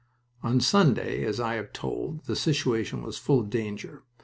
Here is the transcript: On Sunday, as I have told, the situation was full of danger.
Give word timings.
On 0.41 0.59
Sunday, 0.59 1.23
as 1.23 1.39
I 1.39 1.53
have 1.53 1.73
told, 1.73 2.25
the 2.25 2.35
situation 2.35 3.03
was 3.03 3.19
full 3.19 3.41
of 3.41 3.51
danger. 3.51 4.01